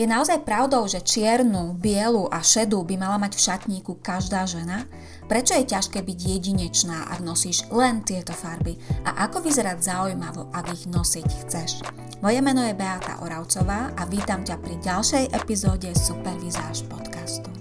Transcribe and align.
Je 0.00 0.08
naozaj 0.08 0.48
pravdou, 0.48 0.88
že 0.88 1.04
čiernu, 1.04 1.76
bielu 1.76 2.24
a 2.32 2.40
šedú 2.40 2.80
by 2.88 2.96
mala 2.96 3.20
mať 3.20 3.36
v 3.36 3.44
šatníku 3.44 4.00
každá 4.00 4.48
žena? 4.48 4.88
Prečo 5.28 5.52
je 5.52 5.68
ťažké 5.68 6.00
byť 6.00 6.18
jedinečná, 6.24 7.12
ak 7.12 7.20
nosíš 7.20 7.68
len 7.68 8.00
tieto 8.00 8.32
farby? 8.32 8.80
A 9.04 9.28
ako 9.28 9.44
vyzerať 9.44 9.84
zaujímavo, 9.84 10.48
ak 10.56 10.72
ich 10.72 10.88
nosiť 10.88 11.28
chceš? 11.44 11.84
Moje 12.24 12.40
meno 12.40 12.64
je 12.64 12.72
Beata 12.72 13.20
Oravcová 13.20 13.92
a 13.92 14.08
vítam 14.08 14.40
ťa 14.40 14.56
pri 14.64 14.80
ďalšej 14.80 15.36
epizóde 15.36 15.92
Supervizáž 15.92 16.88
podcastu. 16.88 17.59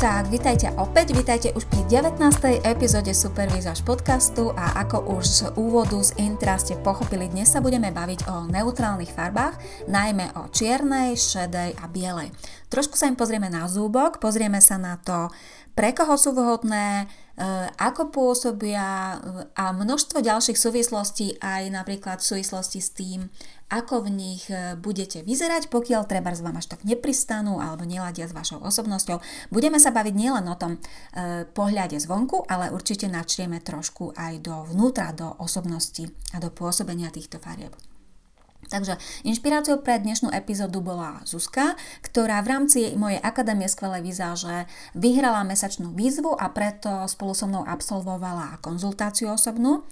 Tak, 0.00 0.32
vítajte 0.32 0.72
opäť, 0.80 1.12
vítajte 1.12 1.52
už 1.52 1.68
pri 1.68 1.84
19. 1.92 2.64
epizóde 2.64 3.12
Supervizáž 3.12 3.84
podcastu 3.84 4.48
a 4.56 4.80
ako 4.80 5.20
už 5.20 5.24
z 5.28 5.40
úvodu 5.60 6.00
z 6.00 6.16
intra 6.16 6.56
ste 6.56 6.72
pochopili, 6.80 7.28
dnes 7.28 7.52
sa 7.52 7.60
budeme 7.60 7.92
baviť 7.92 8.24
o 8.32 8.48
neutrálnych 8.48 9.12
farbách, 9.12 9.60
najmä 9.92 10.32
o 10.40 10.48
čiernej, 10.48 11.20
šedej 11.20 11.76
a 11.76 11.84
bielej. 11.84 12.32
Trošku 12.72 12.96
sa 12.96 13.12
im 13.12 13.16
pozrieme 13.20 13.52
na 13.52 13.68
zúbok, 13.68 14.24
pozrieme 14.24 14.64
sa 14.64 14.80
na 14.80 14.96
to, 14.96 15.28
pre 15.76 15.92
koho 15.92 16.16
sú 16.16 16.32
vhodné, 16.32 17.04
ako 17.80 18.12
pôsobia 18.12 19.16
e, 19.16 19.16
a 19.56 19.72
množstvo 19.72 20.20
ďalších 20.20 20.60
súvislostí 20.60 21.40
aj 21.40 21.72
napríklad 21.72 22.20
v 22.20 22.28
súvislosti 22.36 22.84
s 22.84 22.92
tým, 22.92 23.32
ako 23.72 24.04
v 24.04 24.08
nich 24.12 24.44
e, 24.52 24.76
budete 24.76 25.24
vyzerať, 25.24 25.72
pokiaľ 25.72 26.04
treba 26.04 26.36
z 26.36 26.44
vám 26.44 26.60
až 26.60 26.76
tak 26.76 26.84
nepristanú 26.84 27.56
alebo 27.56 27.88
neladia 27.88 28.28
s 28.28 28.36
vašou 28.36 28.60
osobnosťou. 28.60 29.24
Budeme 29.48 29.80
sa 29.80 29.88
baviť 29.88 30.14
nielen 30.14 30.44
o 30.52 30.58
tom 30.60 30.76
e, 30.76 31.48
pohľade 31.48 31.96
zvonku, 31.96 32.44
ale 32.44 32.68
určite 32.68 33.08
načrieme 33.08 33.64
trošku 33.64 34.12
aj 34.12 34.44
do 34.44 34.68
vnútra, 34.68 35.16
do 35.16 35.32
osobnosti 35.40 36.12
a 36.36 36.44
do 36.44 36.52
pôsobenia 36.52 37.08
týchto 37.08 37.40
farieb. 37.40 37.72
Takže 38.70 39.02
inšpiráciou 39.26 39.82
pre 39.82 39.98
dnešnú 39.98 40.30
epizódu 40.30 40.78
bola 40.78 41.18
Zuzka, 41.26 41.74
ktorá 42.06 42.38
v 42.46 42.50
rámci 42.54 42.80
mojej 42.94 43.18
Akadémie 43.18 43.66
skvelej 43.66 44.06
vizáže 44.06 44.70
vyhrala 44.94 45.42
mesačnú 45.42 45.90
výzvu 45.90 46.38
a 46.38 46.46
preto 46.54 47.02
spolu 47.10 47.34
so 47.34 47.50
mnou 47.50 47.66
absolvovala 47.66 48.62
konzultáciu 48.62 49.34
osobnú 49.34 49.82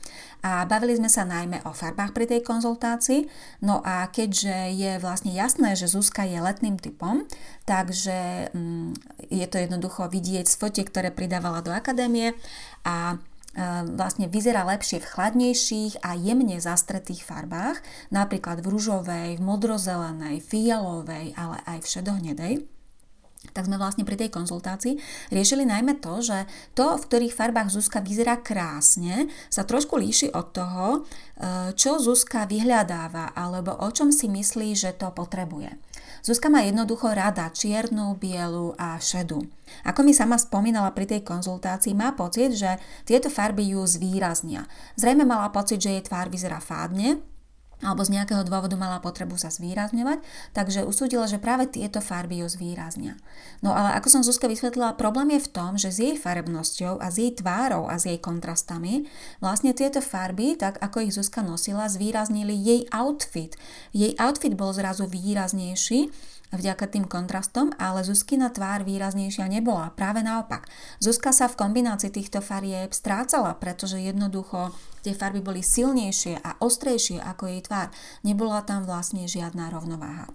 a 0.47 0.63
bavili 0.71 0.95
sme 0.95 1.11
sa 1.11 1.27
najmä 1.27 1.67
o 1.67 1.75
farbách 1.75 2.15
pri 2.15 2.31
tej 2.31 2.47
konzultácii. 2.47 3.27
No 3.67 3.83
a 3.83 4.07
keďže 4.15 4.71
je 4.71 5.03
vlastne 5.03 5.35
jasné, 5.35 5.75
že 5.75 5.91
Zuzka 5.91 6.23
je 6.23 6.39
letným 6.39 6.79
typom, 6.79 7.27
takže 7.67 8.55
mm, 8.55 8.95
je 9.35 9.47
to 9.51 9.59
jednoducho 9.59 10.07
vidieť 10.07 10.47
z 10.47 10.55
fotiek, 10.55 10.87
ktoré 10.87 11.11
pridávala 11.11 11.67
do 11.67 11.75
akadémie 11.75 12.39
a 12.87 13.19
vlastne 13.97 14.29
vyzerá 14.31 14.63
lepšie 14.69 15.03
v 15.03 15.11
chladnejších 15.11 16.05
a 16.05 16.15
jemne 16.15 16.61
zastretých 16.61 17.25
farbách, 17.25 17.81
napríklad 18.13 18.61
v 18.63 18.71
ružovej, 18.71 19.31
v 19.39 19.43
modrozelenej, 19.43 20.45
fialovej, 20.45 21.35
ale 21.35 21.57
aj 21.67 21.79
v 21.83 21.91
šedohnedej 21.91 22.55
tak 23.55 23.71
sme 23.71 23.79
vlastne 23.79 24.03
pri 24.03 24.19
tej 24.19 24.35
konzultácii 24.35 24.99
riešili 25.31 25.63
najmä 25.63 26.03
to, 26.03 26.21
že 26.21 26.47
to, 26.75 26.99
v 26.99 27.07
ktorých 27.07 27.37
farbách 27.37 27.71
Zuzka 27.71 28.03
vyzerá 28.03 28.39
krásne, 28.43 29.31
sa 29.49 29.63
trošku 29.63 29.95
líši 29.95 30.35
od 30.35 30.47
toho, 30.53 30.87
e, 30.95 30.99
čo 31.79 32.03
Zuzka 32.03 32.45
vyhľadáva 32.51 33.39
alebo 33.39 33.79
o 33.79 33.89
čom 33.95 34.11
si 34.11 34.27
myslí, 34.27 34.75
že 34.75 34.91
to 34.95 35.15
potrebuje. 35.15 35.71
Zuzka 36.23 36.51
má 36.51 36.67
jednoducho 36.67 37.13
rada 37.15 37.49
čiernu, 37.53 38.19
bielu 38.19 38.75
a 38.79 38.99
šedú. 38.99 39.45
Ako 39.85 40.03
mi 40.03 40.17
sama 40.17 40.41
spomínala 40.41 40.91
pri 40.97 41.07
tej 41.07 41.21
konzultácii, 41.23 41.95
má 41.95 42.17
pocit, 42.17 42.57
že 42.57 42.81
tieto 43.05 43.29
farby 43.31 43.77
ju 43.77 43.85
zvýraznia. 43.85 44.67
Zrejme 44.99 45.23
mala 45.29 45.53
pocit, 45.55 45.79
že 45.79 45.95
jej 45.95 46.03
tvár 46.03 46.33
vyzerá 46.33 46.59
fádne, 46.59 47.21
alebo 47.79 48.03
z 48.03 48.19
nejakého 48.19 48.43
dôvodu 48.43 48.75
mala 48.75 48.99
potrebu 48.99 49.39
sa 49.39 49.55
zvýrazňovať, 49.55 50.19
takže 50.51 50.83
usúdila, 50.83 51.31
že 51.31 51.39
práve 51.39 51.71
tieto 51.71 52.03
farby 52.03 52.43
ju 52.43 52.51
zvýraznia. 52.51 53.15
No 53.63 53.71
ale 53.71 53.95
ako 53.95 54.19
som 54.19 54.23
Zuzka 54.27 54.51
vysvetlila, 54.51 54.99
problém 54.99 55.39
je 55.39 55.47
v 55.47 55.53
tom, 55.55 55.73
že 55.79 55.95
s 55.95 55.99
jej 56.03 56.15
farebnosťou 56.19 56.99
a 56.99 57.07
s 57.11 57.23
jej 57.23 57.31
tvárou 57.39 57.87
a 57.87 57.95
s 57.99 58.11
jej 58.11 58.19
kontrastami 58.19 59.07
vlastne 59.39 59.71
tieto 59.75 60.03
farby, 60.03 60.59
tak 60.59 60.83
ako 60.83 61.07
ich 61.07 61.15
Zuzka 61.15 61.47
nosila, 61.47 61.87
zvýraznili 61.87 62.55
jej 62.55 62.81
outfit. 62.91 63.55
Jej 63.95 64.19
outfit 64.19 64.59
bol 64.59 64.75
zrazu 64.75 65.07
výraznejší 65.07 66.11
vďaka 66.53 66.89
tým 66.89 67.05
kontrastom, 67.05 67.75
ale 67.77 68.05
Zuzkina 68.05 68.49
tvár 68.49 68.87
výraznejšia 68.87 69.49
nebola. 69.49 69.93
Práve 69.93 70.25
naopak. 70.25 70.69
Zuzka 71.03 71.35
sa 71.35 71.51
v 71.51 71.59
kombinácii 71.61 72.09
týchto 72.09 72.41
farieb 72.41 72.97
strácala, 72.97 73.57
pretože 73.61 74.01
jednoducho 74.01 74.73
tie 75.05 75.13
farby 75.13 75.45
boli 75.45 75.61
silnejšie 75.61 76.41
a 76.41 76.57
ostrejšie 76.63 77.21
ako 77.21 77.53
jej 77.53 77.61
tvár. 77.65 77.93
Nebola 78.25 78.65
tam 78.65 78.89
vlastne 78.89 79.29
žiadna 79.29 79.69
rovnováha. 79.69 80.33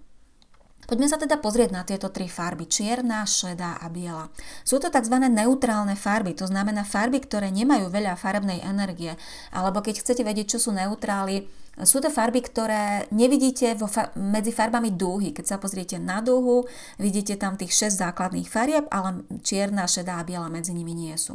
Poďme 0.84 1.08
sa 1.08 1.16
teda 1.16 1.40
pozrieť 1.40 1.72
na 1.72 1.88
tieto 1.88 2.12
tri 2.12 2.28
farby, 2.28 2.68
čierna, 2.68 3.24
šedá 3.24 3.80
a 3.80 3.88
biela. 3.88 4.28
Sú 4.68 4.84
to 4.84 4.92
tzv. 4.92 5.16
neutrálne 5.16 5.96
farby, 5.96 6.36
to 6.36 6.44
znamená 6.44 6.84
farby, 6.84 7.24
ktoré 7.24 7.56
nemajú 7.56 7.88
veľa 7.88 8.20
farebnej 8.20 8.60
energie, 8.60 9.16
alebo 9.56 9.80
keď 9.80 10.04
chcete 10.04 10.28
vedieť, 10.28 10.60
čo 10.60 10.70
sú 10.70 10.76
neutrály, 10.76 11.48
sú 11.82 11.98
to 12.06 12.14
farby, 12.14 12.46
ktoré 12.46 13.10
nevidíte 13.10 13.74
vo 13.74 13.90
fa- 13.90 14.14
medzi 14.14 14.54
farbami 14.54 14.94
dúhy. 14.94 15.34
Keď 15.34 15.46
sa 15.46 15.58
pozriete 15.58 15.98
na 15.98 16.22
dúhu, 16.22 16.70
vidíte 17.02 17.34
tam 17.34 17.58
tých 17.58 17.74
6 17.90 17.98
základných 17.98 18.46
farieb, 18.46 18.86
ale 18.94 19.26
čierna, 19.42 19.90
šedá 19.90 20.22
a 20.22 20.28
biela 20.28 20.54
medzi 20.54 20.70
nimi 20.70 20.94
nie 20.94 21.18
sú. 21.18 21.34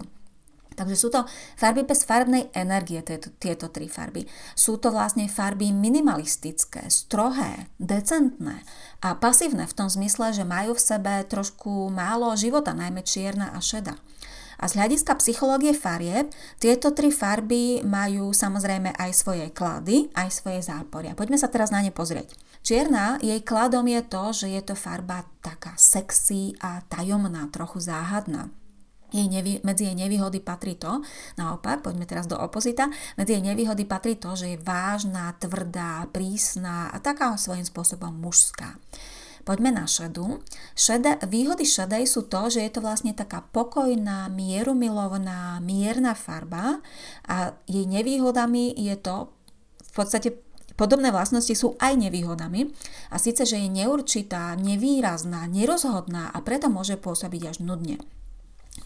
Takže 0.78 0.94
sú 0.94 1.10
to 1.10 1.26
farby 1.58 1.82
bez 1.82 2.06
farbnej 2.06 2.54
energie, 2.54 3.02
tieto, 3.02 3.34
tieto 3.42 3.66
tri 3.66 3.90
farby. 3.90 4.30
Sú 4.54 4.78
to 4.78 4.94
vlastne 4.94 5.26
farby 5.26 5.74
minimalistické, 5.74 6.86
strohé, 6.86 7.66
decentné 7.82 8.62
a 9.02 9.18
pasívne 9.18 9.66
v 9.66 9.74
tom 9.74 9.90
zmysle, 9.90 10.30
že 10.30 10.46
majú 10.46 10.78
v 10.78 10.84
sebe 10.86 11.26
trošku 11.26 11.90
málo 11.90 12.30
života, 12.38 12.78
najmä 12.78 13.02
čierna 13.02 13.50
a 13.50 13.58
šeda. 13.58 13.98
A 14.58 14.66
z 14.66 14.74
hľadiska 14.74 15.14
psychológie 15.22 15.70
farieb, 15.70 16.34
tieto 16.58 16.90
tri 16.90 17.14
farby 17.14 17.86
majú 17.86 18.34
samozrejme 18.34 18.90
aj 18.98 19.10
svoje 19.14 19.46
klady, 19.54 20.10
aj 20.18 20.28
svoje 20.34 20.60
záporia. 20.66 21.14
Poďme 21.14 21.38
sa 21.38 21.46
teraz 21.46 21.70
na 21.70 21.78
ne 21.78 21.94
pozrieť. 21.94 22.34
Čierna, 22.66 23.22
jej 23.22 23.38
kladom 23.46 23.86
je 23.86 24.02
to, 24.02 24.24
že 24.34 24.46
je 24.50 24.62
to 24.66 24.74
farba 24.74 25.22
taká 25.40 25.78
sexy 25.78 26.58
a 26.58 26.82
tajomná, 26.90 27.46
trochu 27.54 27.78
záhadná. 27.78 28.50
Jej 29.08 29.24
nevý, 29.32 29.56
medzi 29.64 29.88
jej 29.88 29.96
nevýhody 29.96 30.36
patrí 30.44 30.76
to, 30.76 31.00
naopak, 31.40 31.80
poďme 31.80 32.04
teraz 32.04 32.28
do 32.28 32.36
opozita, 32.36 32.92
medzi 33.16 33.40
jej 33.40 33.44
nevýhody 33.46 33.88
patrí 33.88 34.20
to, 34.20 34.36
že 34.36 34.52
je 34.52 34.58
vážna, 34.60 35.32
tvrdá, 35.40 36.04
prísna 36.12 36.92
a 36.92 37.00
taká 37.00 37.32
svojím 37.40 37.64
spôsobom 37.64 38.12
mužská. 38.12 38.76
Poďme 39.48 39.72
na 39.72 39.88
šedu. 39.88 40.44
Šede, 40.76 41.24
výhody 41.24 41.64
šedej 41.64 42.04
sú 42.04 42.28
to, 42.28 42.52
že 42.52 42.68
je 42.68 42.70
to 42.76 42.84
vlastne 42.84 43.16
taká 43.16 43.40
pokojná, 43.48 44.28
mierumilovná, 44.28 45.56
mierna 45.64 46.12
farba 46.12 46.84
a 47.24 47.56
jej 47.64 47.88
nevýhodami 47.88 48.76
je 48.76 48.92
to 49.00 49.32
v 49.80 49.92
podstate 49.96 50.28
Podobné 50.78 51.10
vlastnosti 51.10 51.50
sú 51.58 51.74
aj 51.82 51.98
nevýhodami 51.98 52.70
a 53.10 53.18
síce, 53.18 53.42
že 53.42 53.58
je 53.58 53.66
neurčitá, 53.66 54.54
nevýrazná, 54.54 55.50
nerozhodná 55.50 56.30
a 56.30 56.38
preto 56.38 56.70
môže 56.70 56.94
pôsobiť 56.94 57.50
až 57.50 57.66
nudne. 57.66 57.98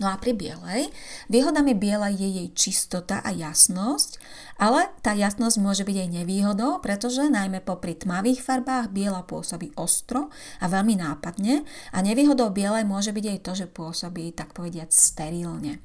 No 0.01 0.09
a 0.09 0.17
pri 0.17 0.33
bielej, 0.33 0.89
výhodami 1.29 1.77
bielej 1.77 2.17
je 2.17 2.29
jej 2.41 2.49
čistota 2.57 3.21
a 3.21 3.29
jasnosť, 3.29 4.17
ale 4.57 4.89
tá 5.05 5.13
jasnosť 5.13 5.57
môže 5.61 5.85
byť 5.85 5.97
aj 6.07 6.09
nevýhodou, 6.23 6.81
pretože 6.81 7.29
najmä 7.29 7.61
popri 7.61 7.93
tmavých 7.99 8.41
farbách 8.41 8.89
biela 8.89 9.27
pôsobí 9.27 9.77
ostro 9.77 10.33
a 10.63 10.71
veľmi 10.71 10.97
nápadne 10.97 11.67
a 11.93 11.99
nevýhodou 12.01 12.49
bielej 12.49 12.89
môže 12.89 13.13
byť 13.13 13.25
aj 13.37 13.39
to, 13.45 13.53
že 13.53 13.67
pôsobí 13.69 14.33
tak 14.33 14.57
povediať 14.57 14.89
sterilne. 14.89 15.85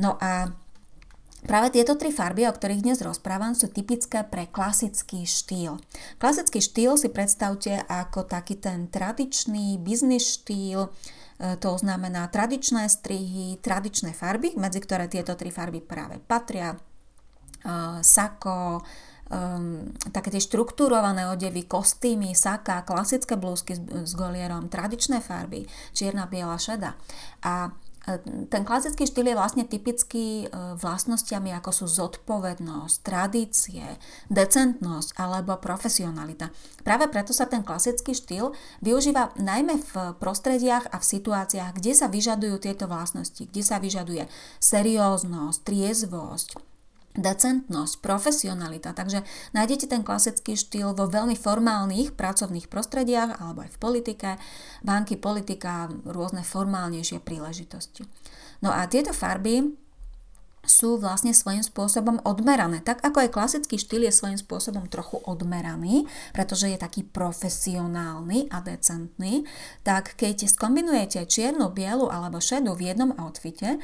No 0.00 0.18
a 0.18 0.50
Práve 1.40 1.72
tieto 1.72 1.96
tri 1.96 2.12
farby, 2.12 2.44
o 2.44 2.52
ktorých 2.52 2.84
dnes 2.84 3.00
rozprávam, 3.00 3.56
sú 3.56 3.72
typické 3.72 4.20
pre 4.28 4.44
klasický 4.44 5.24
štýl. 5.24 5.80
Klasický 6.20 6.60
štýl 6.60 7.00
si 7.00 7.08
predstavte 7.08 7.80
ako 7.88 8.28
taký 8.28 8.60
ten 8.60 8.92
tradičný 8.92 9.80
biznis 9.80 10.36
štýl, 10.36 10.92
to 11.40 11.70
znamená 11.80 12.28
tradičné 12.28 12.84
strihy, 12.92 13.56
tradičné 13.64 14.12
farby, 14.12 14.52
medzi 14.60 14.84
ktoré 14.84 15.08
tieto 15.08 15.32
tri 15.40 15.48
farby 15.48 15.80
práve 15.80 16.20
patria. 16.20 16.76
E, 16.76 16.78
sako, 18.04 18.84
um, 19.30 19.88
také 20.12 20.28
tie 20.34 20.42
štruktúrované 20.42 21.30
odevy, 21.30 21.64
kostýmy, 21.64 22.34
saka, 22.36 22.82
klasické 22.84 23.38
blúzky 23.38 23.78
s, 23.78 23.80
s 23.80 24.12
golierom, 24.12 24.68
tradičné 24.68 25.22
farby, 25.22 25.64
čierna, 25.96 26.26
biela, 26.26 26.58
šeda. 26.58 26.98
A 27.46 27.72
ten 28.50 28.62
klasický 28.64 29.04
štýl 29.04 29.30
je 29.30 29.36
vlastne 29.38 29.64
typický 29.68 30.46
e, 30.46 30.76
vlastnosťami 30.78 31.52
ako 31.58 31.70
sú 31.70 31.86
zodpovednosť, 31.86 32.96
tradície, 33.04 33.84
decentnosť 34.32 35.18
alebo 35.20 35.58
profesionalita. 35.60 36.48
Práve 36.86 37.10
preto 37.12 37.36
sa 37.36 37.44
ten 37.50 37.60
klasický 37.60 38.16
štýl 38.16 38.56
využíva 38.80 39.36
najmä 39.36 39.78
v 39.78 39.92
prostrediach 40.16 40.88
a 40.90 40.96
v 40.96 41.08
situáciách, 41.18 41.76
kde 41.76 41.92
sa 41.92 42.08
vyžadujú 42.08 42.56
tieto 42.62 42.88
vlastnosti, 42.88 43.44
kde 43.44 43.62
sa 43.62 43.76
vyžaduje 43.82 44.24
serióznosť, 44.58 45.58
triezvosť, 45.60 46.69
decentnosť, 47.18 47.98
profesionalita. 47.98 48.94
Takže 48.94 49.26
nájdete 49.50 49.90
ten 49.90 50.06
klasický 50.06 50.54
štýl 50.54 50.94
vo 50.94 51.10
veľmi 51.10 51.34
formálnych 51.34 52.14
pracovných 52.14 52.70
prostrediach 52.70 53.42
alebo 53.42 53.66
aj 53.66 53.70
v 53.74 53.78
politike, 53.82 54.30
banky, 54.86 55.18
politika, 55.18 55.90
rôzne 56.06 56.46
formálnejšie 56.46 57.18
príležitosti. 57.18 58.06
No 58.62 58.70
a 58.70 58.86
tieto 58.86 59.10
farby 59.10 59.74
sú 60.60 61.00
vlastne 61.00 61.32
svojím 61.32 61.64
spôsobom 61.64 62.20
odmerané. 62.22 62.84
Tak 62.84 63.00
ako 63.00 63.24
aj 63.24 63.32
klasický 63.32 63.80
štýl 63.80 64.04
je 64.04 64.12
svojím 64.12 64.36
spôsobom 64.36 64.84
trochu 64.92 65.16
odmeraný, 65.24 66.04
pretože 66.36 66.68
je 66.68 66.76
taký 66.76 67.00
profesionálny 67.00 68.52
a 68.52 68.60
decentný, 68.60 69.48
tak 69.80 70.14
keď 70.20 70.52
skombinujete 70.52 71.24
čiernu, 71.24 71.72
bielu 71.72 72.12
alebo 72.12 72.44
šedú 72.44 72.76
v 72.76 72.92
jednom 72.92 73.16
outfite, 73.16 73.80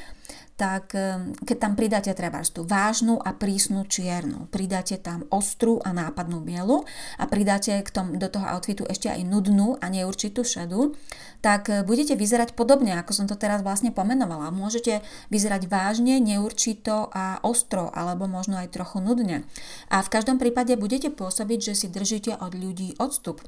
tak 0.57 0.97
keď 1.45 1.57
tam 1.61 1.77
pridáte 1.77 2.09
treba 2.17 2.41
tú 2.41 2.65
vážnu 2.65 3.21
a 3.21 3.37
prísnu 3.37 3.85
čiernu, 3.85 4.49
pridáte 4.49 4.97
tam 4.97 5.29
ostrú 5.29 5.77
a 5.85 5.93
nápadnú 5.93 6.41
bielu 6.41 6.81
a 7.21 7.29
pridáte 7.29 7.77
k 7.85 7.89
tom, 7.93 8.17
do 8.17 8.25
toho 8.25 8.49
outfitu 8.49 8.81
ešte 8.89 9.05
aj 9.05 9.21
nudnú 9.21 9.77
a 9.77 9.85
neurčitú 9.93 10.41
šedu, 10.41 10.97
tak 11.45 11.69
e, 11.69 11.85
budete 11.85 12.17
vyzerať 12.17 12.57
podobne, 12.57 12.97
ako 12.97 13.13
som 13.13 13.25
to 13.29 13.37
teraz 13.37 13.61
vlastne 13.61 13.93
pomenovala. 13.93 14.49
Môžete 14.49 15.05
vyzerať 15.29 15.69
vážne, 15.69 16.17
neurčito 16.17 17.13
a 17.13 17.37
ostro, 17.45 17.93
alebo 17.93 18.25
možno 18.25 18.57
aj 18.57 18.73
trochu 18.73 18.97
nudne. 18.97 19.45
A 19.93 20.01
v 20.01 20.11
každom 20.11 20.41
prípade 20.41 20.73
budete 20.73 21.13
pôsobiť, 21.13 21.71
že 21.71 21.73
si 21.77 21.87
držíte 21.87 22.33
od 22.41 22.57
ľudí 22.57 22.97
odstup 22.97 23.45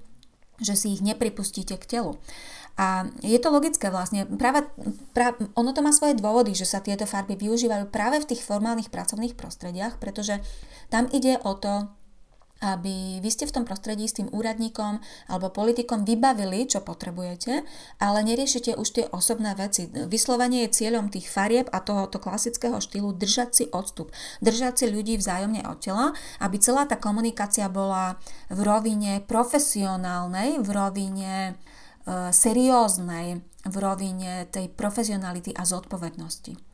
že 0.59 0.75
si 0.75 0.95
ich 0.95 1.01
nepripustíte 1.01 1.75
k 1.79 1.85
telu. 1.85 2.19
A 2.79 3.11
je 3.19 3.35
to 3.44 3.51
logické 3.51 3.91
vlastne. 3.91 4.23
Práve, 4.23 4.63
práve, 5.11 5.51
ono 5.51 5.75
to 5.75 5.83
má 5.83 5.91
svoje 5.91 6.15
dôvody, 6.15 6.56
že 6.56 6.63
sa 6.63 6.79
tieto 6.79 7.03
farby 7.03 7.35
využívajú 7.35 7.91
práve 7.91 8.23
v 8.23 8.31
tých 8.31 8.47
formálnych 8.47 8.88
pracovných 8.88 9.35
prostrediach, 9.35 10.00
pretože 10.00 10.39
tam 10.88 11.11
ide 11.11 11.35
o 11.44 11.59
to, 11.59 11.91
aby 12.59 13.23
vy 13.23 13.29
ste 13.31 13.47
v 13.47 13.56
tom 13.59 13.63
prostredí 13.65 14.07
s 14.07 14.19
tým 14.19 14.27
úradníkom 14.29 15.00
alebo 15.31 15.51
politikom 15.51 16.03
vybavili, 16.03 16.67
čo 16.67 16.83
potrebujete, 16.83 17.63
ale 18.00 18.19
neriešite 18.23 18.75
už 18.75 18.88
tie 18.91 19.06
osobné 19.09 19.56
veci. 19.56 19.88
Vyslovanie 19.88 20.67
je 20.67 20.75
cieľom 20.83 21.07
tých 21.11 21.31
farieb 21.31 21.71
a 21.71 21.79
tohoto 21.79 22.19
klasického 22.19 22.79
štýlu 22.79 23.15
držať 23.15 23.50
si 23.51 23.65
odstup, 23.71 24.11
držať 24.44 24.83
si 24.83 24.85
ľudí 24.91 25.15
vzájomne 25.19 25.63
od 25.67 25.77
tela, 25.79 26.11
aby 26.44 26.59
celá 26.59 26.88
tá 26.88 27.00
komunikácia 27.00 27.71
bola 27.71 28.19
v 28.51 28.59
rovine 28.63 29.23
profesionálnej, 29.23 30.59
v 30.59 30.69
rovine 30.69 31.33
E, 32.09 32.33
serióznej 32.33 33.44
v 33.67 33.75
rovine 33.75 34.47
tej 34.47 34.71
profesionality 34.71 35.51
a 35.51 35.67
zodpovednosti. 35.67 36.69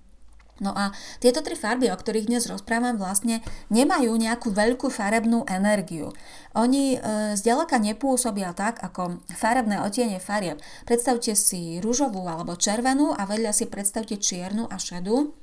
No 0.63 0.72
a 0.72 0.96
tieto 1.19 1.44
tri 1.44 1.52
farby, 1.60 1.92
o 1.92 2.00
ktorých 2.00 2.31
dnes 2.31 2.48
rozprávam, 2.48 2.96
vlastne 2.96 3.44
nemajú 3.68 4.16
nejakú 4.16 4.56
veľkú 4.56 4.88
farebnú 4.88 5.44
energiu. 5.52 6.16
Oni 6.56 6.96
e, 6.96 6.98
zďaleka 7.36 7.75
nepôsobia 7.75 8.56
tak, 8.56 8.80
ako 8.80 9.19
farebné 9.36 9.84
otiene 9.84 10.16
farieb. 10.24 10.63
Predstavte 10.88 11.36
si 11.36 11.84
rúžovú 11.84 12.24
alebo 12.24 12.56
červenú 12.56 13.12
a 13.12 13.28
vedľa 13.28 13.52
si 13.52 13.68
predstavte 13.68 14.16
čiernu 14.16 14.72
a 14.72 14.80
šedú. 14.80 15.36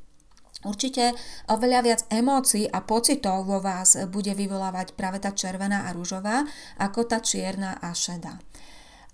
Určite 0.64 1.12
oveľa 1.50 1.80
viac 1.84 2.00
emócií 2.08 2.64
a 2.70 2.80
pocitov 2.80 3.44
vo 3.44 3.58
vás 3.58 3.98
bude 4.08 4.32
vyvolávať 4.32 4.94
práve 4.96 5.20
tá 5.20 5.34
červená 5.34 5.90
a 5.90 5.92
rúžová, 5.92 6.46
ako 6.80 7.04
tá 7.04 7.20
čierna 7.20 7.76
a 7.82 7.92
šedá. 7.92 8.40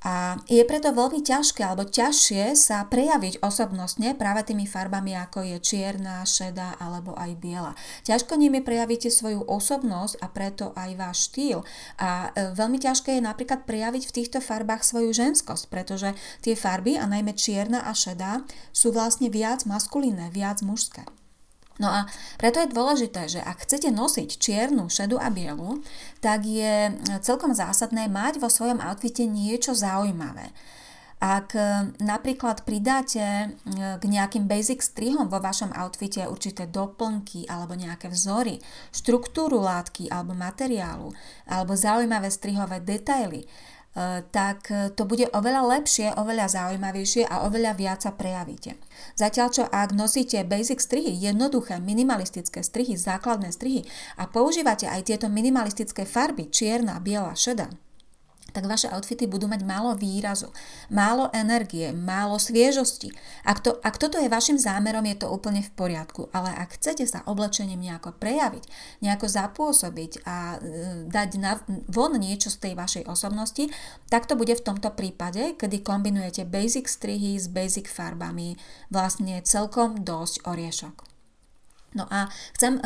A 0.06 0.38
je 0.46 0.62
preto 0.62 0.94
veľmi 0.94 1.26
ťažké 1.26 1.66
alebo 1.66 1.82
ťažšie 1.82 2.54
sa 2.54 2.86
prejaviť 2.86 3.42
osobnostne 3.42 4.14
práve 4.14 4.46
tými 4.46 4.62
farbami 4.62 5.18
ako 5.18 5.42
je 5.42 5.58
čierna, 5.58 6.22
šedá 6.22 6.78
alebo 6.78 7.18
aj 7.18 7.34
biela. 7.34 7.74
Ťažko 8.06 8.38
nimi 8.38 8.62
prejavíte 8.62 9.10
svoju 9.10 9.42
osobnosť 9.42 10.22
a 10.22 10.26
preto 10.30 10.70
aj 10.78 10.90
váš 10.94 11.16
štýl. 11.34 11.66
A 11.98 12.30
e, 12.30 12.54
veľmi 12.54 12.78
ťažké 12.78 13.18
je 13.18 13.26
napríklad 13.26 13.66
prejaviť 13.66 14.06
v 14.06 14.14
týchto 14.14 14.38
farbách 14.38 14.86
svoju 14.86 15.10
ženskosť, 15.10 15.66
pretože 15.66 16.14
tie 16.46 16.54
farby, 16.54 16.94
a 16.94 17.10
najmä 17.10 17.34
čierna 17.34 17.82
a 17.82 17.90
šedá, 17.90 18.46
sú 18.70 18.94
vlastne 18.94 19.26
viac 19.34 19.66
maskulínne, 19.66 20.30
viac 20.30 20.62
mužské. 20.62 21.02
No 21.78 21.86
a 21.86 22.10
preto 22.42 22.58
je 22.58 22.74
dôležité, 22.74 23.30
že 23.30 23.40
ak 23.42 23.62
chcete 23.62 23.94
nosiť 23.94 24.38
čiernu, 24.38 24.90
šedu 24.90 25.14
a 25.18 25.30
bielu, 25.30 25.78
tak 26.18 26.42
je 26.42 26.90
celkom 27.22 27.54
zásadné 27.54 28.10
mať 28.10 28.42
vo 28.42 28.50
svojom 28.50 28.82
outfite 28.82 29.22
niečo 29.22 29.78
zaujímavé. 29.78 30.50
Ak 31.18 31.58
e, 31.58 31.90
napríklad 31.98 32.62
pridáte 32.62 33.18
e, 33.18 33.46
k 33.98 34.04
nejakým 34.06 34.46
basic 34.46 34.78
strihom 34.78 35.26
vo 35.26 35.42
vašom 35.42 35.74
outfite 35.74 36.22
určité 36.30 36.70
doplnky 36.70 37.42
alebo 37.50 37.74
nejaké 37.74 38.06
vzory, 38.06 38.62
štruktúru 38.94 39.58
látky 39.58 40.06
alebo 40.14 40.38
materiálu, 40.38 41.10
alebo 41.50 41.74
zaujímavé 41.74 42.30
strihové 42.30 42.78
detaily, 42.78 43.42
E, 43.42 43.50
tak 44.30 44.70
e, 44.70 44.94
to 44.94 45.02
bude 45.08 45.26
oveľa 45.34 45.78
lepšie, 45.78 46.14
oveľa 46.14 46.46
zaujímavejšie 46.46 47.26
a 47.26 47.48
oveľa 47.48 47.72
viac 47.74 47.98
sa 48.04 48.14
prejavíte. 48.14 48.78
Zatiaľ 49.18 49.48
čo 49.50 49.64
ak 49.66 49.90
nosíte 49.96 50.38
basic 50.46 50.78
strihy, 50.78 51.14
jednoduché 51.18 51.82
minimalistické 51.82 52.62
strihy, 52.62 52.94
základné 52.94 53.50
strihy 53.50 53.82
a 54.20 54.30
používate 54.30 54.86
aj 54.86 55.10
tieto 55.10 55.26
minimalistické 55.26 56.06
farby, 56.06 56.46
čierna, 56.52 57.02
biela, 57.02 57.34
šedá, 57.34 57.72
tak 58.52 58.64
vaše 58.64 58.88
outfity 58.88 59.28
budú 59.28 59.44
mať 59.44 59.60
málo 59.64 59.92
výrazu, 59.92 60.48
málo 60.88 61.28
energie, 61.36 61.92
málo 61.92 62.40
sviežosti. 62.40 63.12
Ak, 63.44 63.60
to, 63.60 63.76
ak 63.84 64.00
toto 64.00 64.16
je 64.16 64.28
vašim 64.28 64.56
zámerom, 64.56 65.04
je 65.04 65.16
to 65.20 65.28
úplne 65.28 65.60
v 65.60 65.70
poriadku, 65.76 66.32
ale 66.32 66.52
ak 66.56 66.80
chcete 66.80 67.04
sa 67.04 67.24
oblečením 67.28 67.80
nejako 67.80 68.16
prejaviť, 68.16 68.64
nejako 69.04 69.26
zapôsobiť 69.28 70.24
a 70.24 70.56
e, 70.56 71.08
dať 71.08 71.30
na, 71.40 71.60
von 71.88 72.16
niečo 72.16 72.48
z 72.48 72.58
tej 72.68 72.72
vašej 72.76 73.04
osobnosti, 73.08 73.68
tak 74.08 74.24
to 74.24 74.36
bude 74.36 74.52
v 74.56 74.64
tomto 74.64 74.92
prípade, 74.96 75.56
kedy 75.56 75.84
kombinujete 75.84 76.48
basic 76.48 76.88
strihy 76.88 77.36
s 77.36 77.48
basic 77.48 77.88
farbami, 77.88 78.56
vlastne 78.88 79.40
celkom 79.44 80.04
dosť 80.04 80.48
oriešok. 80.48 81.07
No 81.96 82.04
a 82.12 82.28
chcem 82.52 82.76
e, 82.76 82.80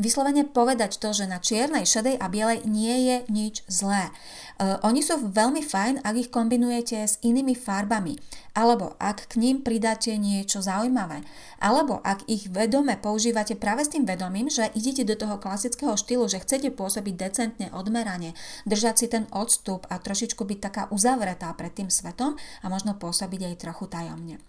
vyslovene 0.00 0.48
povedať 0.48 0.96
to, 0.96 1.12
že 1.12 1.28
na 1.28 1.36
čiernej, 1.36 1.84
šedej 1.84 2.16
a 2.16 2.24
bielej 2.32 2.64
nie 2.64 2.96
je 3.04 3.16
nič 3.28 3.54
zlé. 3.68 4.08
E, 4.08 4.80
oni 4.80 5.04
sú 5.04 5.20
veľmi 5.28 5.60
fajn, 5.60 6.00
ak 6.00 6.14
ich 6.16 6.32
kombinujete 6.32 6.96
s 7.04 7.20
inými 7.20 7.52
farbami, 7.52 8.16
alebo 8.56 8.96
ak 8.96 9.28
k 9.28 9.44
ním 9.44 9.60
pridáte 9.60 10.16
niečo 10.16 10.64
zaujímavé, 10.64 11.20
alebo 11.60 12.00
ak 12.00 12.24
ich 12.32 12.48
vedome 12.48 12.96
používate 12.96 13.60
práve 13.60 13.84
s 13.84 13.92
tým 13.92 14.08
vedomím, 14.08 14.48
že 14.48 14.72
idete 14.72 15.04
do 15.04 15.20
toho 15.20 15.36
klasického 15.36 15.92
štýlu, 15.92 16.24
že 16.24 16.40
chcete 16.40 16.72
pôsobiť 16.72 17.12
decentne, 17.12 17.68
odmerane, 17.76 18.32
držať 18.64 18.94
si 18.96 19.06
ten 19.12 19.28
odstup 19.36 19.84
a 19.92 20.00
trošičku 20.00 20.40
byť 20.40 20.58
taká 20.64 20.82
uzavretá 20.88 21.52
pred 21.52 21.76
tým 21.76 21.92
svetom 21.92 22.40
a 22.64 22.66
možno 22.72 22.96
pôsobiť 22.96 23.52
aj 23.52 23.60
trochu 23.60 23.84
tajomne. 23.84 24.40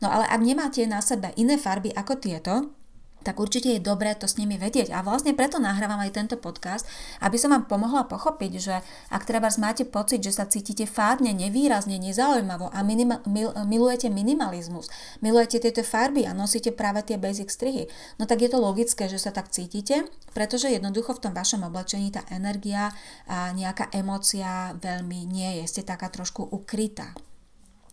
No 0.00 0.08
ale 0.08 0.24
ak 0.32 0.40
nemáte 0.40 0.80
na 0.88 1.04
sebe 1.04 1.36
iné 1.36 1.60
farby 1.60 1.92
ako 1.92 2.16
tieto, 2.16 2.79
tak 3.22 3.40
určite 3.40 3.76
je 3.76 3.80
dobré 3.80 4.16
to 4.16 4.24
s 4.24 4.36
nimi 4.40 4.56
vedieť. 4.56 4.92
A 4.92 5.04
vlastne 5.04 5.36
preto 5.36 5.60
nahrávam 5.60 6.00
aj 6.00 6.16
tento 6.16 6.36
podcast, 6.40 6.88
aby 7.20 7.36
som 7.36 7.52
vám 7.52 7.68
pomohla 7.68 8.08
pochopiť, 8.08 8.52
že 8.56 8.76
ak 9.12 9.28
treba 9.28 9.52
máte 9.60 9.84
pocit, 9.84 10.24
že 10.24 10.32
sa 10.32 10.48
cítite 10.48 10.88
fádne, 10.88 11.36
nevýrazne, 11.36 12.00
nezaujímavo 12.00 12.72
a 12.72 12.80
minima, 12.80 13.20
mil, 13.28 13.52
milujete 13.68 14.08
minimalizmus, 14.08 14.88
milujete 15.20 15.60
tieto 15.60 15.84
farby 15.84 16.24
a 16.24 16.32
nosíte 16.32 16.72
práve 16.72 17.04
tie 17.04 17.20
basic 17.20 17.52
strihy, 17.52 17.86
no 18.16 18.24
tak 18.24 18.40
je 18.40 18.48
to 18.48 18.56
logické, 18.56 19.06
že 19.06 19.20
sa 19.20 19.30
tak 19.30 19.52
cítite, 19.52 20.08
pretože 20.32 20.72
jednoducho 20.72 21.16
v 21.16 21.22
tom 21.28 21.32
vašom 21.36 21.66
oblečení 21.66 22.08
tá 22.08 22.24
energia 22.32 22.94
a 23.28 23.52
nejaká 23.52 23.92
emócia 23.92 24.72
veľmi 24.80 25.28
nie 25.28 25.62
je. 25.62 25.64
Ste 25.68 25.82
taká 25.84 26.08
trošku 26.08 26.42
ukrytá. 26.42 27.12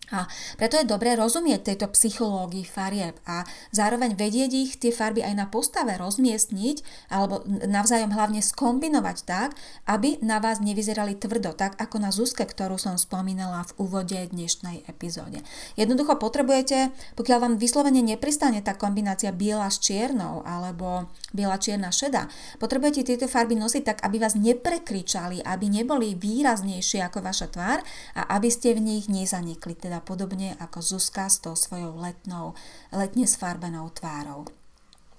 A 0.08 0.24
preto 0.56 0.80
je 0.80 0.88
dobré 0.88 1.20
rozumieť 1.20 1.68
tejto 1.68 1.92
psychológii 1.92 2.64
farieb 2.64 3.20
a 3.28 3.44
zároveň 3.76 4.16
vedieť 4.16 4.52
ich 4.56 4.72
tie 4.80 4.96
farby 4.96 5.20
aj 5.20 5.36
na 5.36 5.46
postave 5.52 6.00
rozmiestniť 6.00 7.12
alebo 7.12 7.44
navzájom 7.48 8.16
hlavne 8.16 8.40
skombinovať 8.40 9.18
tak, 9.28 9.60
aby 9.84 10.16
na 10.24 10.40
vás 10.40 10.64
nevyzerali 10.64 11.20
tvrdo, 11.20 11.52
tak 11.52 11.76
ako 11.76 12.00
na 12.00 12.16
Zuzke, 12.16 12.48
ktorú 12.48 12.80
som 12.80 12.96
spomínala 12.96 13.68
v 13.68 13.84
úvode 13.84 14.16
dnešnej 14.16 14.88
epizóde. 14.88 15.44
Jednoducho 15.76 16.16
potrebujete, 16.16 16.96
pokiaľ 17.20 17.40
vám 17.44 17.56
vyslovene 17.60 18.00
nepristane 18.00 18.64
tá 18.64 18.80
kombinácia 18.80 19.36
biela 19.36 19.68
s 19.68 19.84
čiernou 19.84 20.40
alebo 20.48 21.12
biela 21.36 21.60
čierna 21.60 21.92
šeda, 21.92 22.32
potrebujete 22.64 23.04
tieto 23.04 23.28
farby 23.28 23.60
nosiť 23.60 23.84
tak, 23.84 24.00
aby 24.08 24.24
vás 24.24 24.40
neprekričali, 24.40 25.44
aby 25.44 25.68
neboli 25.68 26.16
výraznejšie 26.16 27.04
ako 27.04 27.20
vaša 27.20 27.52
tvár 27.52 27.84
a 28.16 28.40
aby 28.40 28.48
ste 28.48 28.72
v 28.72 28.88
nich 28.88 29.12
nezanikli, 29.12 29.76
teda 29.76 29.97
teda 29.98 30.06
podobne 30.06 30.54
ako 30.62 30.77
Zuzka 30.77 31.25
s 31.25 31.42
tou 31.42 31.58
svojou 31.58 31.98
letnou, 31.98 32.54
letne 32.94 33.25
sfarbenou 33.25 33.89
tvárou. 33.89 34.46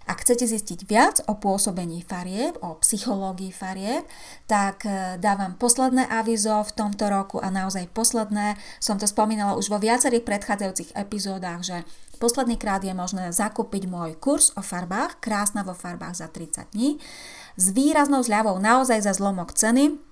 Ak 0.08 0.24
chcete 0.24 0.46
zistiť 0.48 0.88
viac 0.88 1.20
o 1.28 1.36
pôsobení 1.36 2.00
farieb, 2.00 2.56
o 2.64 2.80
psychológii 2.80 3.52
farieb, 3.52 4.08
tak 4.48 4.88
e, 4.88 5.20
dávam 5.20 5.52
posledné 5.58 6.08
avizo 6.08 6.64
v 6.64 6.72
tomto 6.72 7.12
roku 7.12 7.36
a 7.44 7.52
naozaj 7.52 7.92
posledné. 7.92 8.56
Som 8.80 8.96
to 8.96 9.04
spomínala 9.04 9.52
už 9.58 9.68
vo 9.68 9.76
viacerých 9.76 10.24
predchádzajúcich 10.24 10.96
epizódach, 10.96 11.60
že 11.60 11.84
posledný 12.16 12.56
krát 12.56 12.80
je 12.80 12.96
možné 12.96 13.36
zakúpiť 13.36 13.84
môj 13.84 14.16
kurz 14.16 14.48
o 14.56 14.64
farbách, 14.64 15.20
krásna 15.20 15.60
vo 15.60 15.76
farbách 15.76 16.24
za 16.24 16.32
30 16.32 16.72
dní, 16.72 16.96
s 17.60 17.76
výraznou 17.76 18.24
zľavou 18.24 18.56
naozaj 18.56 19.04
za 19.04 19.12
zlomok 19.12 19.52
ceny, 19.52 20.07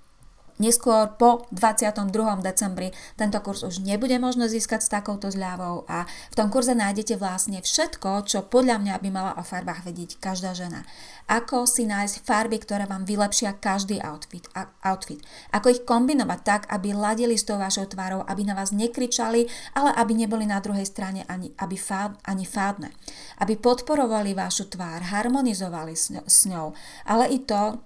Neskôr 0.57 1.13
po 1.21 1.45
22. 1.53 2.09
decembri 2.41 2.89
tento 3.13 3.37
kurz 3.45 3.61
už 3.61 3.85
nebude 3.85 4.17
možno 4.17 4.49
získať 4.49 4.81
s 4.81 4.89
takouto 4.89 5.29
zľavou 5.29 5.85
a 5.85 6.09
v 6.33 6.35
tom 6.35 6.49
kurze 6.49 6.73
nájdete 6.73 7.13
vlastne 7.13 7.61
všetko, 7.61 8.25
čo 8.25 8.41
podľa 8.41 8.81
mňa 8.81 8.95
by 8.97 9.09
mala 9.13 9.31
o 9.37 9.45
farbách 9.45 9.85
vedieť 9.85 10.17
každá 10.17 10.57
žena. 10.57 10.81
Ako 11.29 11.69
si 11.69 11.85
nájsť 11.85 12.25
farby, 12.25 12.57
ktoré 12.57 12.89
vám 12.89 13.05
vylepšia 13.05 13.61
každý 13.61 14.01
outfit, 14.01 14.49
outfit. 14.81 15.21
Ako 15.53 15.69
ich 15.69 15.85
kombinovať 15.85 16.39
tak, 16.41 16.61
aby 16.73 16.89
ladili 16.95 17.37
s 17.37 17.45
tou 17.45 17.61
vašou 17.61 17.85
tvárou, 17.85 18.25
aby 18.25 18.41
na 18.41 18.57
vás 18.57 18.73
nekričali, 18.73 19.45
ale 19.77 19.93
aby 19.93 20.17
neboli 20.17 20.49
na 20.49 20.57
druhej 20.57 20.89
strane 20.89 21.21
ani, 21.29 21.53
aby 21.61 21.77
fád, 21.77 22.17
ani 22.25 22.49
fádne. 22.49 22.89
Aby 23.37 23.61
podporovali 23.61 24.33
vašu 24.33 24.73
tvár, 24.73 25.05
harmonizovali 25.05 25.93
s, 25.93 26.09
s 26.17 26.49
ňou, 26.49 26.73
ale 27.05 27.29
i 27.29 27.45
to, 27.45 27.77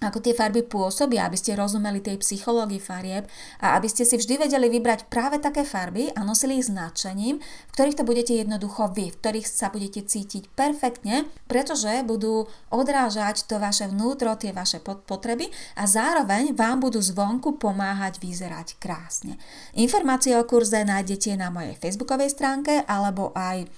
ako 0.00 0.18
tie 0.24 0.32
farby 0.32 0.64
pôsobia, 0.64 1.28
aby 1.28 1.36
ste 1.36 1.52
rozumeli 1.52 2.00
tej 2.00 2.16
psychológii 2.24 2.80
farieb 2.80 3.28
a 3.60 3.76
aby 3.76 3.84
ste 3.84 4.08
si 4.08 4.16
vždy 4.16 4.48
vedeli 4.48 4.72
vybrať 4.72 5.12
práve 5.12 5.36
také 5.36 5.60
farby 5.62 6.08
a 6.16 6.24
nosili 6.24 6.56
ich 6.56 6.72
značením, 6.72 7.36
v 7.40 7.72
ktorých 7.76 8.00
to 8.00 8.08
budete 8.08 8.32
jednoducho 8.32 8.88
vy, 8.96 9.12
v 9.12 9.18
ktorých 9.20 9.46
sa 9.46 9.68
budete 9.68 10.00
cítiť 10.00 10.48
perfektne, 10.56 11.28
pretože 11.44 12.00
budú 12.08 12.48
odrážať 12.72 13.44
to 13.44 13.60
vaše 13.60 13.92
vnútro, 13.92 14.32
tie 14.40 14.56
vaše 14.56 14.80
potreby 14.80 15.52
a 15.76 15.84
zároveň 15.84 16.56
vám 16.56 16.80
budú 16.80 17.04
zvonku 17.04 17.60
pomáhať 17.60 18.24
vyzerať 18.24 18.80
krásne. 18.80 19.36
Informácie 19.76 20.32
o 20.40 20.48
kurze 20.48 20.80
nájdete 20.80 21.36
na 21.36 21.52
mojej 21.52 21.76
facebookovej 21.76 22.32
stránke 22.32 22.88
alebo 22.88 23.36
aj 23.36 23.68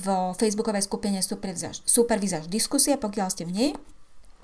vo 0.00 0.32
facebookovej 0.34 0.88
skupine 0.88 1.20
Supervizáž 1.84 2.48
diskusie, 2.48 2.96
pokiaľ 2.96 3.28
ste 3.28 3.44
v 3.44 3.52
nej 3.52 3.70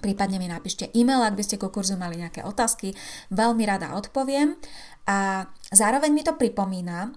Prípadne 0.02 0.42
mi 0.42 0.50
napíšte 0.50 0.90
e-mail, 0.99 1.23
ak 1.23 1.38
by 1.38 1.42
ste 1.47 1.62
ku 1.62 1.71
kurzu 1.71 1.94
mali 1.94 2.18
nejaké 2.18 2.42
otázky. 2.42 2.90
Veľmi 3.30 3.62
rada 3.62 3.94
odpoviem. 3.94 4.59
A 5.06 5.50
zároveň 5.71 6.11
mi 6.11 6.23
to 6.23 6.35
pripomína, 6.35 6.99
e, 7.06 7.11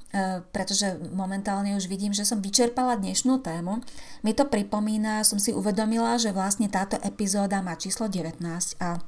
pretože 0.49 0.97
momentálne 1.13 1.77
už 1.77 1.89
vidím, 1.89 2.13
že 2.13 2.25
som 2.25 2.41
vyčerpala 2.41 2.97
dnešnú 2.97 3.41
tému, 3.45 3.81
mi 4.25 4.33
to 4.33 4.49
pripomína, 4.49 5.21
som 5.21 5.37
si 5.37 5.53
uvedomila, 5.53 6.17
že 6.17 6.33
vlastne 6.33 6.65
táto 6.65 6.97
epizóda 7.05 7.61
má 7.61 7.77
číslo 7.77 8.09
19 8.09 8.41
a 8.81 9.01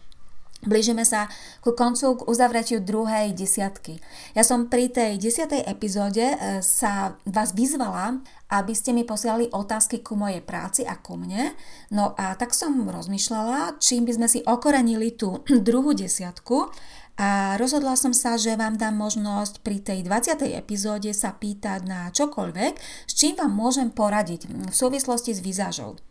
Blížime 0.66 1.06
sa 1.06 1.30
ku 1.62 1.78
koncu, 1.78 2.18
k 2.18 2.26
uzavretiu 2.26 2.82
druhej 2.82 3.30
desiatky. 3.38 4.02
Ja 4.34 4.42
som 4.42 4.74
pri 4.74 4.90
tej 4.90 5.22
desiatej 5.22 5.62
epizóde 5.62 6.34
e, 6.34 6.66
sa 6.66 7.14
vás 7.30 7.54
vyzvala, 7.54 8.26
aby 8.50 8.74
ste 8.74 8.90
mi 8.90 9.06
posielali 9.06 9.54
otázky 9.54 10.02
ku 10.02 10.18
mojej 10.18 10.42
práci 10.42 10.82
a 10.82 10.98
ku 10.98 11.14
mne. 11.14 11.54
No 11.94 12.18
a 12.18 12.34
tak 12.34 12.58
som 12.58 12.90
rozmýšľala, 12.90 13.78
čím 13.78 14.10
by 14.10 14.18
sme 14.18 14.28
si 14.28 14.40
okorenili 14.42 15.14
tú 15.14 15.46
druhú 15.68 15.94
desiatku 15.94 16.74
a 17.22 17.54
rozhodla 17.62 17.94
som 17.94 18.14
sa, 18.14 18.34
že 18.34 18.58
vám 18.58 18.82
dám 18.82 18.98
možnosť 18.98 19.62
pri 19.62 19.78
tej 19.82 20.10
20. 20.10 20.42
epizóde 20.58 21.14
sa 21.14 21.38
pýtať 21.38 21.86
na 21.86 22.10
čokoľvek, 22.10 22.74
s 23.06 23.14
čím 23.14 23.38
vám 23.38 23.54
môžem 23.54 23.94
poradiť 23.94 24.50
v 24.50 24.74
súvislosti 24.74 25.38
s 25.38 25.42
výzažou. 25.42 26.02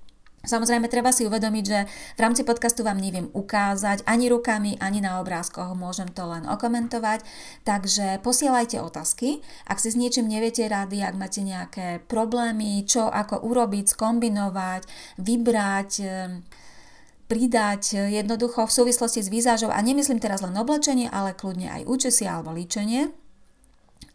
Samozrejme, 0.46 0.86
treba 0.86 1.10
si 1.10 1.26
uvedomiť, 1.26 1.64
že 1.66 1.78
v 2.14 2.20
rámci 2.22 2.46
podcastu 2.46 2.86
vám 2.86 3.02
neviem 3.02 3.26
ukázať 3.34 4.06
ani 4.06 4.30
rukami, 4.30 4.78
ani 4.78 5.02
na 5.02 5.18
obrázkoch, 5.18 5.74
môžem 5.74 6.06
to 6.06 6.22
len 6.22 6.46
okomentovať, 6.46 7.26
takže 7.66 8.22
posielajte 8.22 8.78
otázky. 8.78 9.42
Ak 9.66 9.82
si 9.82 9.90
s 9.90 9.98
niečím 9.98 10.30
neviete 10.30 10.62
rady, 10.70 11.02
ak 11.02 11.18
máte 11.18 11.42
nejaké 11.42 12.00
problémy, 12.06 12.86
čo 12.86 13.10
ako 13.10 13.42
urobiť, 13.42 13.90
skombinovať, 13.90 14.86
vybrať, 15.18 15.90
eh, 16.06 16.38
pridať 17.26 18.06
jednoducho 18.06 18.70
v 18.70 18.72
súvislosti 18.72 19.18
s 19.18 19.28
výzážou 19.34 19.74
a 19.74 19.82
nemyslím 19.82 20.22
teraz 20.22 20.46
len 20.46 20.54
oblečenie, 20.54 21.10
ale 21.10 21.34
kľudne 21.34 21.66
aj 21.74 21.82
účesie 21.90 22.30
alebo 22.30 22.54
líčenie, 22.54 23.10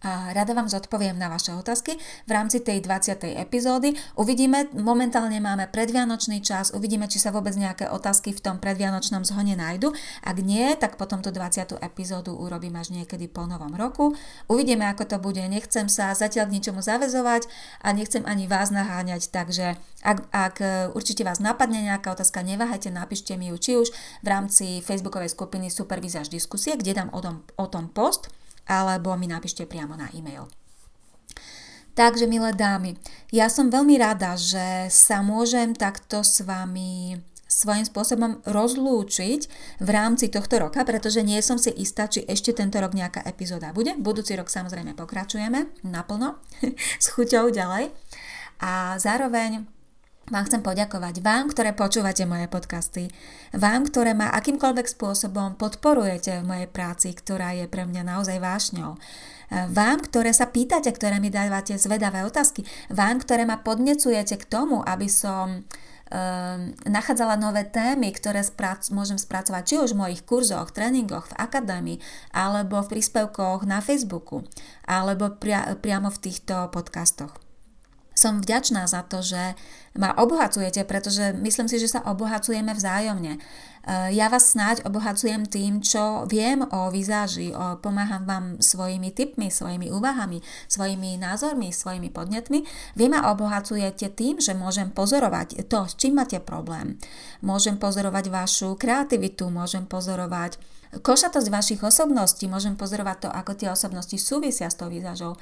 a 0.02 0.34
rada 0.34 0.58
vám 0.58 0.66
zodpoviem 0.66 1.14
na 1.14 1.30
vaše 1.30 1.54
otázky 1.54 1.94
v 2.26 2.32
rámci 2.34 2.58
tej 2.66 2.82
20. 2.82 3.38
epizódy. 3.38 3.94
Uvidíme, 4.18 4.66
momentálne 4.74 5.38
máme 5.38 5.70
predvianočný 5.70 6.42
čas, 6.42 6.74
uvidíme, 6.74 7.06
či 7.06 7.22
sa 7.22 7.30
vôbec 7.30 7.54
nejaké 7.54 7.86
otázky 7.86 8.34
v 8.34 8.42
tom 8.42 8.58
predvianočnom 8.58 9.22
zhone 9.22 9.54
nájdu. 9.54 9.94
Ak 10.26 10.42
nie, 10.42 10.74
tak 10.74 10.98
potom 10.98 11.22
tú 11.22 11.30
20. 11.30 11.78
epizódu 11.86 12.34
urobím 12.34 12.82
až 12.82 12.90
niekedy 12.98 13.30
po 13.30 13.46
novom 13.46 13.78
roku. 13.78 14.18
Uvidíme, 14.50 14.90
ako 14.90 15.06
to 15.06 15.18
bude. 15.22 15.42
Nechcem 15.46 15.86
sa 15.86 16.18
zatiaľ 16.18 16.50
k 16.50 16.58
ničomu 16.58 16.82
zavezovať 16.82 17.46
a 17.86 17.94
nechcem 17.94 18.26
ani 18.26 18.50
vás 18.50 18.74
naháňať, 18.74 19.30
takže 19.30 19.78
ak, 20.02 20.18
ak 20.34 20.56
určite 20.98 21.22
vás 21.22 21.38
napadne 21.38 21.78
nejaká 21.86 22.10
otázka, 22.18 22.42
neváhajte, 22.42 22.90
napíšte 22.90 23.38
mi 23.38 23.54
ju 23.54 23.58
či 23.62 23.72
už 23.78 23.94
v 24.26 24.28
rámci 24.28 24.82
facebookovej 24.82 25.30
skupiny 25.30 25.70
Supervizáž 25.70 26.34
diskusie, 26.34 26.74
kde 26.74 26.98
dám 26.98 27.14
o 27.14 27.22
tom, 27.22 27.46
o 27.62 27.70
tom 27.70 27.86
post 27.86 28.34
alebo 28.66 29.14
mi 29.18 29.30
napíšte 29.30 29.66
priamo 29.66 29.98
na 29.98 30.10
e-mail. 30.14 30.50
Takže, 31.92 32.24
milé 32.24 32.56
dámy, 32.56 32.96
ja 33.36 33.52
som 33.52 33.68
veľmi 33.68 34.00
rada, 34.00 34.40
že 34.40 34.88
sa 34.88 35.20
môžem 35.20 35.76
takto 35.76 36.24
s 36.24 36.40
vami 36.40 37.20
svojím 37.52 37.84
spôsobom 37.84 38.40
rozlúčiť 38.48 39.42
v 39.84 39.90
rámci 39.92 40.32
tohto 40.32 40.56
roka, 40.64 40.88
pretože 40.88 41.20
nie 41.20 41.44
som 41.44 41.60
si 41.60 41.68
istá, 41.76 42.08
či 42.08 42.24
ešte 42.24 42.56
tento 42.56 42.80
rok 42.80 42.96
nejaká 42.96 43.28
epizóda 43.28 43.76
bude. 43.76 43.92
Budúci 44.00 44.40
rok 44.40 44.48
samozrejme 44.48 44.96
pokračujeme 44.96 45.84
naplno 45.84 46.40
s 47.04 47.12
chuťou 47.12 47.52
ďalej. 47.52 47.92
A 48.64 48.96
zároveň 48.96 49.68
vám 50.32 50.48
chcem 50.48 50.64
poďakovať. 50.64 51.20
Vám, 51.20 51.52
ktoré 51.52 51.76
počúvate 51.76 52.24
moje 52.24 52.48
podcasty, 52.48 53.12
vám, 53.52 53.84
ktoré 53.84 54.16
ma 54.16 54.32
akýmkoľvek 54.32 54.88
spôsobom 54.88 55.60
podporujete 55.60 56.40
v 56.40 56.48
mojej 56.48 56.68
práci, 56.72 57.12
ktorá 57.12 57.52
je 57.52 57.68
pre 57.68 57.84
mňa 57.84 58.08
naozaj 58.08 58.40
vášňou. 58.40 58.96
Vám, 59.52 59.98
ktoré 60.08 60.32
sa 60.32 60.48
pýtate, 60.48 60.88
ktoré 60.96 61.20
mi 61.20 61.28
dávate 61.28 61.76
zvedavé 61.76 62.24
otázky, 62.24 62.64
vám, 62.88 63.20
ktoré 63.20 63.44
ma 63.44 63.60
podnecujete 63.60 64.40
k 64.40 64.48
tomu, 64.48 64.80
aby 64.80 65.12
som 65.12 65.60
um, 65.60 66.60
nachádzala 66.88 67.36
nové 67.36 67.68
témy, 67.68 68.16
ktoré 68.16 68.48
sprac- 68.48 68.88
môžem 68.96 69.20
spracovať 69.20 69.64
či 69.68 69.76
už 69.84 69.92
v 69.92 70.02
mojich 70.08 70.24
kurzoch, 70.24 70.72
tréningoch, 70.72 71.28
v 71.28 71.38
akadémii, 71.44 72.00
alebo 72.32 72.80
v 72.80 72.96
príspevkoch 72.96 73.68
na 73.68 73.84
Facebooku, 73.84 74.48
alebo 74.88 75.36
pria- 75.36 75.76
priamo 75.76 76.08
v 76.08 76.32
týchto 76.32 76.72
podcastoch 76.72 77.51
som 78.12 78.44
vďačná 78.44 78.86
za 78.86 79.08
to, 79.08 79.24
že 79.24 79.56
ma 79.96 80.16
obohacujete, 80.16 80.84
pretože 80.88 81.36
myslím 81.36 81.68
si, 81.68 81.80
že 81.80 81.92
sa 81.92 82.00
obohacujeme 82.08 82.72
vzájomne. 82.72 83.36
E, 83.36 83.40
ja 84.16 84.32
vás 84.32 84.56
snáď 84.56 84.88
obohacujem 84.88 85.48
tým, 85.48 85.84
čo 85.84 86.28
viem 86.28 86.64
o 86.64 86.92
vizáži, 86.92 87.52
o, 87.52 87.76
pomáham 87.80 88.24
vám 88.24 88.46
svojimi 88.64 89.12
tipmi, 89.12 89.52
svojimi 89.52 89.92
úvahami, 89.92 90.40
svojimi 90.72 91.20
názormi, 91.20 91.76
svojimi 91.76 92.08
podnetmi. 92.08 92.64
Vy 92.96 93.06
ma 93.12 93.32
obohacujete 93.32 94.12
tým, 94.16 94.40
že 94.40 94.56
môžem 94.56 94.92
pozorovať 94.92 95.68
to, 95.68 95.88
s 95.88 95.96
čím 96.00 96.20
máte 96.20 96.40
problém. 96.40 96.96
Môžem 97.44 97.76
pozorovať 97.76 98.32
vašu 98.32 98.80
kreativitu, 98.80 99.52
môžem 99.52 99.84
pozorovať 99.88 100.56
košatosť 101.00 101.48
vašich 101.48 101.82
osobností, 101.84 102.52
môžem 102.52 102.76
pozorovať 102.76 103.28
to, 103.28 103.30
ako 103.32 103.52
tie 103.56 103.72
osobnosti 103.72 104.16
súvisia 104.20 104.68
s 104.68 104.76
tou 104.76 104.92
výzažou 104.92 105.40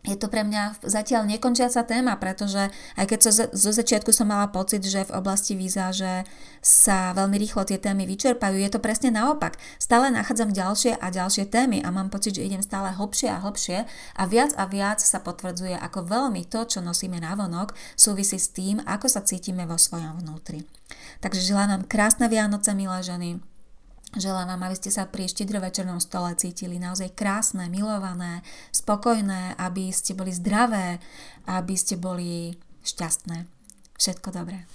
je 0.00 0.16
to 0.16 0.32
pre 0.32 0.40
mňa 0.48 0.80
zatiaľ 0.80 1.28
nekončiaca 1.28 1.84
téma, 1.84 2.16
pretože 2.16 2.72
aj 2.96 3.04
keď 3.04 3.18
zo, 3.28 3.44
zo 3.52 3.70
začiatku 3.70 4.16
som 4.16 4.32
mala 4.32 4.48
pocit, 4.48 4.80
že 4.80 5.04
v 5.04 5.12
oblasti 5.12 5.52
víza, 5.52 5.92
že 5.92 6.24
sa 6.64 7.12
veľmi 7.12 7.36
rýchlo 7.36 7.68
tie 7.68 7.76
témy 7.76 8.08
vyčerpajú, 8.08 8.56
je 8.56 8.70
to 8.72 8.80
presne 8.80 9.12
naopak. 9.12 9.60
Stále 9.76 10.08
nachádzam 10.08 10.56
ďalšie 10.56 10.96
a 10.96 11.06
ďalšie 11.12 11.52
témy 11.52 11.84
a 11.84 11.92
mám 11.92 12.08
pocit, 12.08 12.40
že 12.40 12.46
idem 12.48 12.64
stále 12.64 12.96
hlbšie 12.96 13.28
a 13.28 13.42
hlbšie 13.44 13.78
a 14.16 14.22
viac 14.24 14.56
a 14.56 14.64
viac 14.64 15.04
sa 15.04 15.20
potvrdzuje, 15.20 15.76
ako 15.76 16.08
veľmi 16.08 16.48
to, 16.48 16.64
čo 16.64 16.80
nosíme 16.80 17.20
na 17.20 17.36
vonok, 17.36 17.76
súvisí 17.92 18.40
s 18.40 18.52
tým, 18.56 18.80
ako 18.88 19.04
sa 19.04 19.20
cítime 19.20 19.68
vo 19.68 19.76
svojom 19.76 20.24
vnútri. 20.24 20.64
Takže 21.20 21.44
želám 21.44 21.68
vám 21.76 21.84
krásne 21.84 22.26
Vianoce, 22.32 22.72
milé 22.72 23.04
ženy, 23.04 23.49
Želám 24.10 24.58
aby 24.58 24.74
ste 24.74 24.90
sa 24.90 25.06
pri 25.06 25.30
štedrovečernom 25.30 26.02
stole 26.02 26.34
cítili 26.34 26.82
naozaj 26.82 27.14
krásne, 27.14 27.70
milované, 27.70 28.42
spokojné, 28.74 29.54
aby 29.54 29.94
ste 29.94 30.18
boli 30.18 30.34
zdravé, 30.34 30.98
aby 31.46 31.74
ste 31.78 31.94
boli 31.94 32.58
šťastné. 32.82 33.46
Všetko 33.94 34.34
dobré. 34.34 34.66